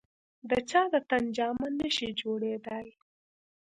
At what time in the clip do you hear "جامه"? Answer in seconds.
1.37-1.67